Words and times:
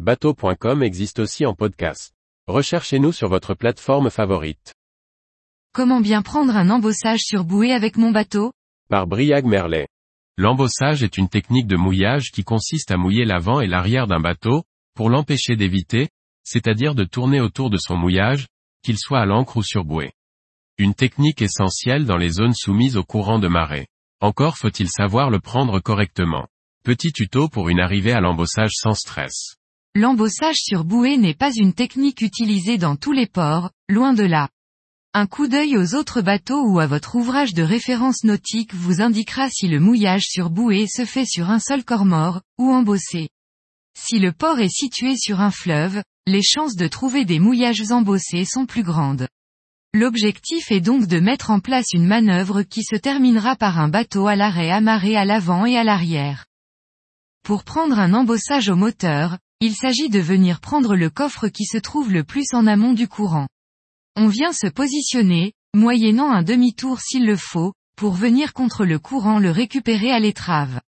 Bateau.com 0.00 0.82
existe 0.82 1.20
aussi 1.20 1.46
en 1.46 1.54
podcast. 1.54 2.12
Recherchez-nous 2.48 3.12
sur 3.12 3.28
votre 3.28 3.54
plateforme 3.54 4.10
favorite. 4.10 4.74
Comment 5.72 6.00
bien 6.00 6.20
prendre 6.20 6.56
un 6.56 6.68
embossage 6.70 7.20
sur 7.20 7.44
bouée 7.44 7.70
avec 7.70 7.96
mon 7.96 8.10
bateau? 8.10 8.52
Par 8.88 9.06
Briag 9.06 9.44
Merlet. 9.44 9.86
L'embossage 10.36 11.04
est 11.04 11.16
une 11.16 11.28
technique 11.28 11.68
de 11.68 11.76
mouillage 11.76 12.32
qui 12.32 12.42
consiste 12.42 12.90
à 12.90 12.96
mouiller 12.96 13.24
l'avant 13.24 13.60
et 13.60 13.68
l'arrière 13.68 14.08
d'un 14.08 14.18
bateau, 14.18 14.64
pour 14.96 15.10
l'empêcher 15.10 15.54
d'éviter, 15.54 16.08
c'est-à-dire 16.42 16.96
de 16.96 17.04
tourner 17.04 17.40
autour 17.40 17.70
de 17.70 17.78
son 17.78 17.96
mouillage, 17.96 18.48
qu'il 18.82 18.98
soit 18.98 19.20
à 19.20 19.26
l'ancre 19.26 19.58
ou 19.58 19.62
sur 19.62 19.84
bouée. 19.84 20.10
Une 20.76 20.94
technique 20.94 21.40
essentielle 21.40 22.04
dans 22.04 22.16
les 22.16 22.30
zones 22.30 22.54
soumises 22.54 22.96
au 22.96 23.04
courant 23.04 23.38
de 23.38 23.46
marée. 23.46 23.86
Encore 24.20 24.58
faut-il 24.58 24.88
savoir 24.88 25.30
le 25.30 25.38
prendre 25.38 25.78
correctement. 25.78 26.48
Petit 26.82 27.12
tuto 27.12 27.48
pour 27.48 27.68
une 27.68 27.78
arrivée 27.78 28.12
à 28.12 28.20
l'embossage 28.20 28.72
sans 28.74 28.94
stress. 28.94 29.54
L'embossage 29.96 30.56
sur 30.56 30.84
bouée 30.84 31.16
n'est 31.16 31.34
pas 31.34 31.52
une 31.54 31.72
technique 31.72 32.20
utilisée 32.20 32.78
dans 32.78 32.96
tous 32.96 33.12
les 33.12 33.28
ports, 33.28 33.70
loin 33.88 34.12
de 34.12 34.24
là. 34.24 34.48
Un 35.12 35.26
coup 35.26 35.46
d'œil 35.46 35.76
aux 35.76 35.94
autres 35.94 36.20
bateaux 36.20 36.66
ou 36.66 36.80
à 36.80 36.88
votre 36.88 37.14
ouvrage 37.14 37.54
de 37.54 37.62
référence 37.62 38.24
nautique 38.24 38.74
vous 38.74 39.00
indiquera 39.00 39.48
si 39.50 39.68
le 39.68 39.78
mouillage 39.78 40.24
sur 40.24 40.50
bouée 40.50 40.88
se 40.88 41.04
fait 41.04 41.24
sur 41.24 41.48
un 41.48 41.60
seul 41.60 41.84
corps 41.84 42.06
mort, 42.06 42.42
ou 42.58 42.72
embossé. 42.72 43.28
Si 43.96 44.18
le 44.18 44.32
port 44.32 44.58
est 44.58 44.68
situé 44.68 45.16
sur 45.16 45.40
un 45.40 45.52
fleuve, 45.52 46.02
les 46.26 46.42
chances 46.42 46.74
de 46.74 46.88
trouver 46.88 47.24
des 47.24 47.38
mouillages 47.38 47.92
embossés 47.92 48.44
sont 48.44 48.66
plus 48.66 48.82
grandes. 48.82 49.28
L'objectif 49.92 50.72
est 50.72 50.80
donc 50.80 51.06
de 51.06 51.20
mettre 51.20 51.50
en 51.50 51.60
place 51.60 51.92
une 51.92 52.08
manœuvre 52.08 52.62
qui 52.62 52.82
se 52.82 52.96
terminera 52.96 53.54
par 53.54 53.78
un 53.78 53.88
bateau 53.88 54.26
à 54.26 54.34
l'arrêt 54.34 54.72
amarré 54.72 55.14
à 55.16 55.24
l'avant 55.24 55.66
et 55.66 55.76
à 55.76 55.84
l'arrière. 55.84 56.46
Pour 57.44 57.62
prendre 57.62 58.00
un 58.00 58.12
embossage 58.12 58.68
au 58.68 58.74
moteur, 58.74 59.38
il 59.60 59.74
s'agit 59.74 60.08
de 60.08 60.20
venir 60.20 60.60
prendre 60.60 60.94
le 60.94 61.10
coffre 61.10 61.48
qui 61.48 61.64
se 61.64 61.78
trouve 61.78 62.12
le 62.12 62.24
plus 62.24 62.52
en 62.52 62.66
amont 62.66 62.92
du 62.92 63.08
courant. 63.08 63.48
On 64.16 64.28
vient 64.28 64.52
se 64.52 64.66
positionner, 64.66 65.52
moyennant 65.74 66.30
un 66.30 66.42
demi-tour 66.42 67.00
s'il 67.00 67.26
le 67.26 67.36
faut, 67.36 67.72
pour 67.96 68.12
venir 68.12 68.52
contre 68.52 68.84
le 68.84 68.98
courant 68.98 69.38
le 69.38 69.50
récupérer 69.50 70.10
à 70.10 70.20
l'étrave. 70.20 70.80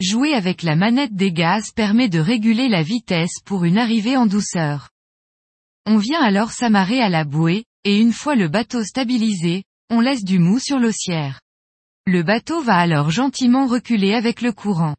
Jouer 0.00 0.34
avec 0.34 0.62
la 0.62 0.76
manette 0.76 1.14
des 1.14 1.32
gaz 1.32 1.72
permet 1.74 2.08
de 2.08 2.20
réguler 2.20 2.68
la 2.68 2.82
vitesse 2.82 3.40
pour 3.44 3.64
une 3.64 3.78
arrivée 3.78 4.16
en 4.16 4.26
douceur. 4.26 4.90
On 5.86 5.96
vient 5.96 6.20
alors 6.20 6.52
s'amarrer 6.52 7.00
à 7.00 7.08
la 7.08 7.24
bouée, 7.24 7.64
et 7.84 7.98
une 7.98 8.12
fois 8.12 8.34
le 8.34 8.48
bateau 8.48 8.84
stabilisé, 8.84 9.64
on 9.90 10.00
laisse 10.00 10.22
du 10.22 10.38
mou 10.38 10.58
sur 10.58 10.78
l'ossière. 10.78 11.40
Le 12.06 12.22
bateau 12.22 12.62
va 12.62 12.76
alors 12.76 13.10
gentiment 13.10 13.66
reculer 13.66 14.14
avec 14.14 14.40
le 14.40 14.52
courant. 14.52 14.94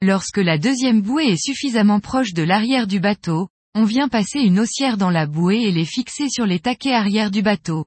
Lorsque 0.00 0.38
la 0.38 0.58
deuxième 0.58 1.02
bouée 1.02 1.26
est 1.26 1.44
suffisamment 1.44 1.98
proche 1.98 2.32
de 2.32 2.44
l'arrière 2.44 2.86
du 2.86 3.00
bateau, 3.00 3.48
on 3.74 3.82
vient 3.82 4.08
passer 4.08 4.38
une 4.38 4.60
haussière 4.60 4.96
dans 4.96 5.10
la 5.10 5.26
bouée 5.26 5.62
et 5.62 5.72
les 5.72 5.84
fixer 5.84 6.28
sur 6.28 6.46
les 6.46 6.60
taquets 6.60 6.94
arrière 6.94 7.32
du 7.32 7.42
bateau. 7.42 7.84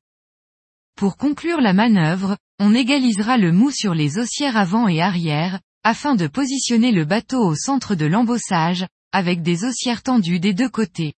Pour 0.98 1.16
conclure 1.16 1.62
la 1.62 1.72
manœuvre, 1.72 2.38
on 2.60 2.76
égalisera 2.76 3.38
le 3.38 3.54
mou 3.54 3.72
sur 3.72 3.94
les 3.94 4.20
haussières 4.20 4.58
avant 4.58 4.90
et 4.90 5.02
arrière, 5.02 5.62
afin 5.86 6.16
de 6.16 6.28
positionner 6.28 6.92
le 6.92 7.06
bateau 7.06 7.46
au 7.46 7.56
centre 7.56 7.96
de 7.96 8.06
l'embossage, 8.06 8.86
avec 9.14 9.42
des 9.42 9.64
haussières 9.64 10.04
tendues 10.04 10.42
des 10.42 10.54
deux 10.54 10.70
côtés. 10.70 11.14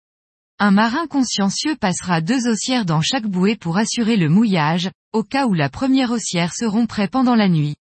Un 0.59 0.73
marin 0.73 1.07
consciencieux 1.07 1.75
passera 1.75 2.20
deux 2.20 2.47
haussières 2.47 2.85
dans 2.85 3.01
chaque 3.01 3.27
bouée 3.27 3.57
pour 3.57 3.79
assurer 3.79 4.17
le 4.17 4.29
mouillage, 4.29 4.91
au 5.15 5.23
cas 5.23 5.47
où 5.47 5.55
la 5.55 5.70
première 5.70 6.11
haussière 6.11 6.53
se 6.55 6.67
romprait 6.67 7.09
pendant 7.09 7.35
la 7.35 7.48
nuit. 7.48 7.77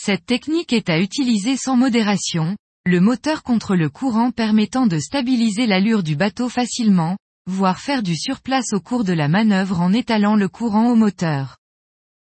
Cette 0.00 0.26
technique 0.26 0.72
est 0.72 0.90
à 0.90 1.00
utiliser 1.00 1.56
sans 1.56 1.76
modération, 1.76 2.56
le 2.86 3.00
moteur 3.00 3.42
contre 3.42 3.74
le 3.74 3.90
courant 3.90 4.30
permettant 4.30 4.86
de 4.86 4.98
stabiliser 4.98 5.66
l'allure 5.66 6.04
du 6.04 6.14
bateau 6.14 6.48
facilement, 6.48 7.18
voire 7.46 7.80
faire 7.80 8.04
du 8.04 8.16
surplace 8.16 8.72
au 8.72 8.80
cours 8.80 9.02
de 9.02 9.12
la 9.12 9.26
manœuvre 9.26 9.80
en 9.80 9.92
étalant 9.92 10.36
le 10.36 10.48
courant 10.48 10.88
au 10.90 10.94
moteur. 10.94 11.56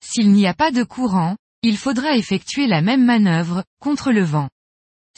S'il 0.03 0.31
n'y 0.31 0.47
a 0.47 0.56
pas 0.56 0.72
de 0.72 0.84
courant, 0.84 1.38
il 1.62 1.78
faudra 1.78 2.18
effectuer 2.18 2.66
la 2.66 2.81
même 2.81 3.06
manœuvre, 3.06 3.63
contre 3.80 4.12
le 4.12 4.24
vent. 4.24 4.50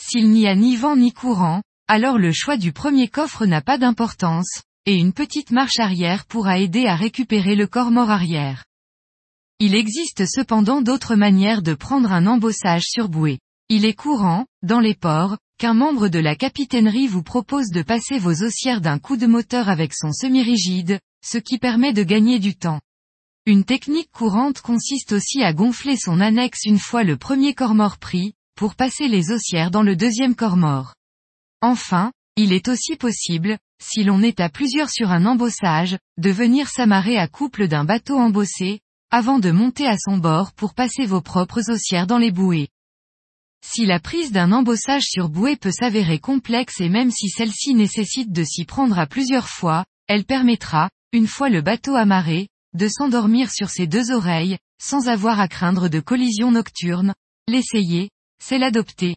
S'il 0.00 0.30
n'y 0.30 0.46
a 0.46 0.54
ni 0.54 0.76
vent 0.76 0.96
ni 0.96 1.12
courant, 1.12 1.62
alors 1.88 2.18
le 2.18 2.30
choix 2.30 2.58
du 2.58 2.72
premier 2.72 3.08
coffre 3.08 3.46
n'a 3.46 3.62
pas 3.62 3.78
d'importance, 3.78 4.62
et 4.84 4.94
une 4.94 5.14
petite 5.14 5.50
marche 5.50 5.78
arrière 5.78 6.26
pourra 6.26 6.58
aider 6.58 6.86
à 6.86 6.94
récupérer 6.94 7.56
le 7.56 7.66
corps 7.66 7.90
mort 7.90 8.10
arrière. 8.10 8.64
Il 9.62 9.74
existe 9.74 10.24
cependant 10.26 10.80
d'autres 10.80 11.16
manières 11.16 11.60
de 11.60 11.74
prendre 11.74 12.12
un 12.12 12.26
embossage 12.26 12.84
sur 12.84 13.10
bouée. 13.10 13.40
Il 13.68 13.84
est 13.84 13.94
courant, 13.94 14.46
dans 14.62 14.80
les 14.80 14.94
ports, 14.94 15.36
qu'un 15.58 15.74
membre 15.74 16.08
de 16.08 16.18
la 16.18 16.34
capitainerie 16.34 17.06
vous 17.06 17.22
propose 17.22 17.68
de 17.68 17.82
passer 17.82 18.18
vos 18.18 18.42
haussières 18.42 18.80
d'un 18.80 18.98
coup 18.98 19.18
de 19.18 19.26
moteur 19.26 19.68
avec 19.68 19.92
son 19.92 20.12
semi-rigide, 20.12 20.98
ce 21.22 21.36
qui 21.36 21.58
permet 21.58 21.92
de 21.92 22.02
gagner 22.02 22.38
du 22.38 22.56
temps. 22.56 22.80
Une 23.44 23.64
technique 23.64 24.10
courante 24.10 24.62
consiste 24.62 25.12
aussi 25.12 25.42
à 25.42 25.52
gonfler 25.52 25.98
son 25.98 26.20
annexe 26.20 26.64
une 26.64 26.78
fois 26.78 27.04
le 27.04 27.18
premier 27.18 27.52
corps 27.52 27.98
pris, 27.98 28.32
pour 28.56 28.74
passer 28.74 29.08
les 29.08 29.30
haussières 29.30 29.70
dans 29.70 29.82
le 29.82 29.94
deuxième 29.94 30.34
corps 30.34 30.56
mort. 30.56 30.94
Enfin, 31.60 32.12
il 32.36 32.54
est 32.54 32.68
aussi 32.68 32.96
possible, 32.96 33.58
si 33.82 34.04
l'on 34.04 34.22
est 34.22 34.40
à 34.40 34.48
plusieurs 34.48 34.88
sur 34.88 35.10
un 35.10 35.26
embossage, 35.26 35.98
de 36.16 36.30
venir 36.30 36.68
s'amarrer 36.68 37.18
à 37.18 37.28
couple 37.28 37.68
d'un 37.68 37.84
bateau 37.84 38.16
embossé, 38.16 38.80
avant 39.10 39.40
de 39.40 39.50
monter 39.50 39.86
à 39.86 39.96
son 39.98 40.18
bord 40.18 40.52
pour 40.52 40.74
passer 40.74 41.04
vos 41.04 41.20
propres 41.20 41.70
haussières 41.70 42.06
dans 42.06 42.18
les 42.18 42.30
bouées. 42.30 42.68
Si 43.62 43.84
la 43.84 44.00
prise 44.00 44.32
d'un 44.32 44.52
embossage 44.52 45.02
sur 45.02 45.28
bouée 45.28 45.56
peut 45.56 45.72
s'avérer 45.72 46.18
complexe 46.18 46.80
et 46.80 46.88
même 46.88 47.10
si 47.10 47.28
celle-ci 47.28 47.74
nécessite 47.74 48.32
de 48.32 48.44
s'y 48.44 48.64
prendre 48.64 48.98
à 48.98 49.06
plusieurs 49.06 49.48
fois, 49.48 49.84
elle 50.06 50.24
permettra, 50.24 50.90
une 51.12 51.26
fois 51.26 51.50
le 51.50 51.60
bateau 51.60 51.94
amarré, 51.94 52.48
de 52.72 52.88
s'endormir 52.88 53.50
sur 53.50 53.68
ses 53.68 53.86
deux 53.86 54.12
oreilles, 54.12 54.58
sans 54.80 55.08
avoir 55.08 55.40
à 55.40 55.48
craindre 55.48 55.88
de 55.88 56.00
collision 56.00 56.52
nocturne. 56.52 57.12
L'essayer, 57.48 58.10
c'est 58.42 58.58
l'adopter. 58.58 59.16